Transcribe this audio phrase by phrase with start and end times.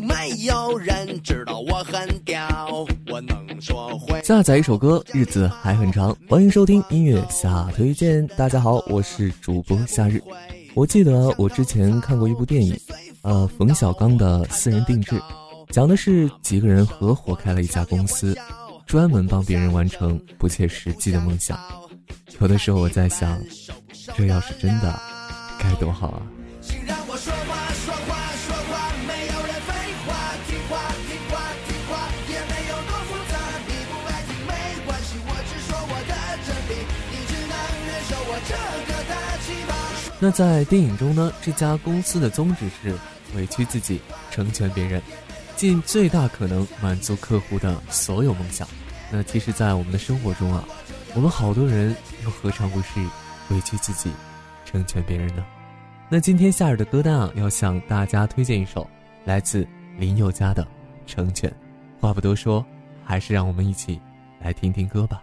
[0.00, 2.86] 没有人知道我很屌。
[3.10, 6.16] 我能说会下载一首歌，日子还很长。
[6.28, 8.26] 欢迎收听音乐下推荐。
[8.28, 10.22] 大家好，我是主播夏日。
[10.74, 12.78] 我记得我之前看过一部电影，
[13.22, 15.20] 呃，冯小刚的私人定制，
[15.70, 18.36] 讲的是几个人合伙开了一家公司，
[18.86, 21.58] 专门帮别人完成不切实际的梦想。
[22.40, 23.40] 有的时候我在想，
[24.14, 25.00] 这要是真的，
[25.58, 26.22] 该多好啊！
[40.20, 42.92] 那在电影中呢，这家公司的宗旨是
[43.36, 45.00] 委屈自己，成全别人，
[45.54, 48.66] 尽最大可能满足客户的所有梦想。
[49.12, 50.64] 那其实，在我们的生活中啊，
[51.14, 51.94] 我们好多人
[52.24, 53.00] 又何尝不是
[53.50, 54.10] 委屈自己，
[54.64, 55.46] 成全别人呢？
[56.10, 58.88] 那今天夏日的歌单啊，要向大家推荐一首
[59.24, 60.64] 来自林宥嘉的
[61.06, 61.48] 《成全》。
[62.00, 62.64] 话不多说，
[63.04, 64.00] 还是让我们一起
[64.40, 65.22] 来听听歌吧。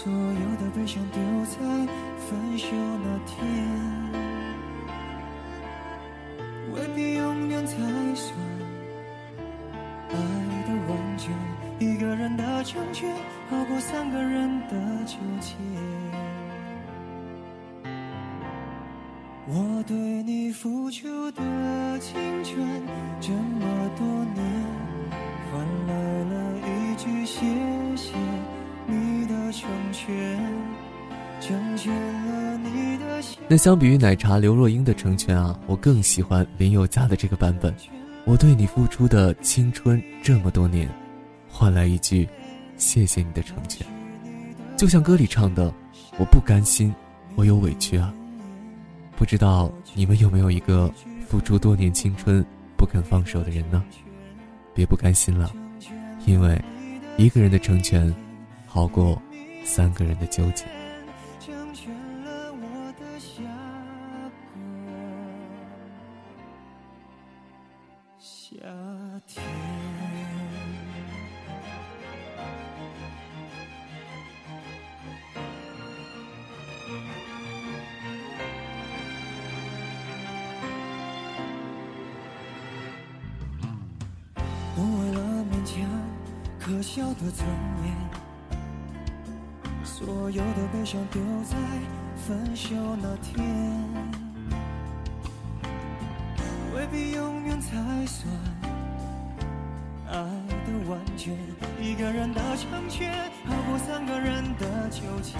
[0.00, 1.58] 所有的悲伤丢在
[2.16, 2.68] 分手
[3.02, 4.37] 那天。
[33.50, 37.74] 那相比于奶茶刘若英的成全啊，我更喜欢林宥嘉的这个版本。
[38.26, 40.86] 我对你付出的青春这么多年，
[41.48, 42.28] 换来一句
[42.76, 43.86] 谢谢你的成全。
[44.76, 45.72] 就像歌里唱的，
[46.18, 46.94] 我不甘心，
[47.36, 48.12] 我有委屈啊。
[49.16, 50.92] 不知道你们有没有一个
[51.26, 52.44] 付出多年青春
[52.76, 53.82] 不肯放手的人呢？
[54.74, 55.50] 别不甘心了，
[56.26, 56.60] 因为
[57.16, 58.14] 一个人的成全，
[58.66, 59.20] 好过
[59.64, 60.66] 三个人的纠结。
[68.50, 68.56] 夏
[69.26, 69.44] 天。
[84.74, 85.84] 不为了勉强
[86.58, 87.46] 可笑的尊
[87.84, 87.94] 严，
[89.84, 91.54] 所有的悲伤丢在
[92.16, 93.44] 分手那天，
[97.60, 98.32] 才算
[100.10, 101.36] 爱的完全。
[101.80, 103.12] 一个人的成全，
[103.44, 105.34] 好过三个人的纠结。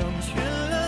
[0.00, 0.87] 成全了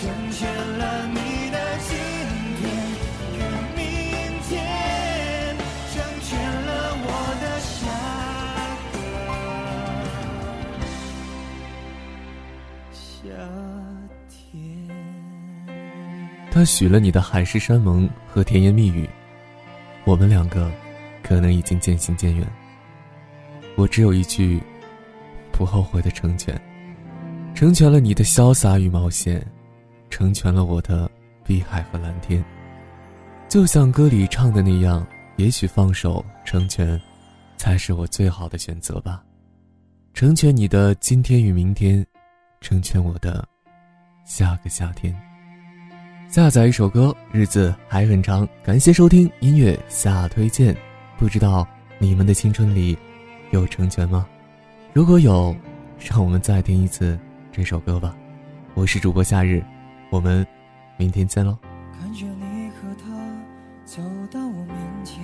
[0.00, 1.96] 成全了你的今
[2.60, 2.62] 天
[3.32, 3.38] 与
[3.76, 3.82] 明
[4.48, 4.52] 天，
[5.92, 6.28] 成全
[6.66, 6.70] 了
[7.04, 7.06] 我
[7.40, 7.74] 的下
[8.92, 8.96] 个
[12.92, 13.28] 夏
[14.28, 14.88] 天。
[16.50, 19.08] 他许了你的海誓山盟和甜言蜜语，
[20.04, 20.72] 我们两个
[21.22, 22.46] 可能已经渐行渐远。
[23.76, 24.62] 我只有一句
[25.52, 26.60] 不后悔的成全，
[27.54, 29.44] 成全了你的潇洒与冒险，
[30.10, 31.08] 成全了我的
[31.44, 32.44] 碧海和蓝天。
[33.48, 35.06] 就像歌里唱的那样，
[35.36, 37.00] 也许放手成全，
[37.56, 39.22] 才是我最好的选择吧。
[40.14, 42.04] 成全你的今天与明天，
[42.60, 43.46] 成全我的
[44.24, 45.14] 下个夏天。
[46.28, 48.46] 下载一首歌，日子还很长。
[48.64, 50.76] 感谢收听音乐下推荐。
[51.16, 51.64] 不知道
[52.00, 52.98] 你们的青春里
[53.52, 54.26] 有成全吗？
[54.92, 55.54] 如果有，
[56.00, 57.16] 让我们再听一次
[57.56, 58.16] 这首歌吧。
[58.74, 59.62] 我是主播夏日，
[60.10, 60.44] 我们
[60.96, 61.56] 明天见喽。
[61.92, 63.04] 看着你和他
[63.84, 65.22] 走到我面前，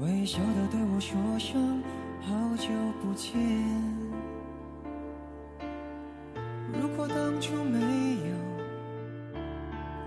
[0.00, 1.82] 微笑的对我说声
[2.22, 2.70] 好久
[3.02, 3.38] 不见。
[6.72, 8.34] 如果当初没有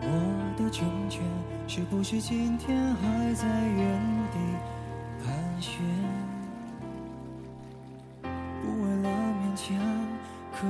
[0.02, 1.22] 我的成全，
[1.68, 4.40] 是不是今天还在原地
[5.24, 5.80] 盘旋？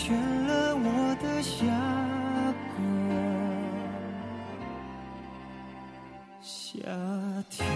[0.00, 0.16] 成全
[0.46, 1.66] 了我的下
[2.72, 2.80] 个
[6.40, 6.80] 夏
[7.50, 7.66] 天。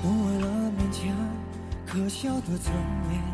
[0.00, 0.46] 不为了
[0.78, 1.02] 勉强
[1.86, 2.74] 可笑的尊
[3.12, 3.33] 严。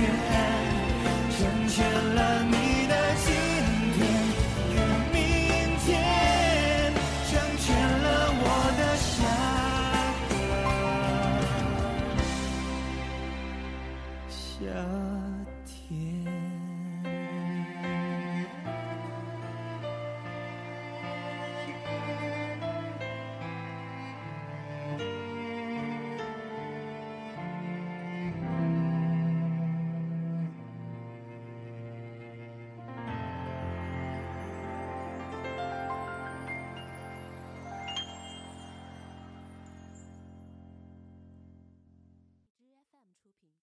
[0.00, 0.59] 全。